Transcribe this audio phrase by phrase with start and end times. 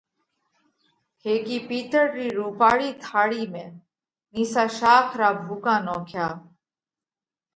[1.23, 3.65] هيڪِي پِيتۯ رِي رُوپاۯِي ٿاۯِي ۾
[4.33, 6.27] نِيسا شاک را ڀُوڪا نوکيا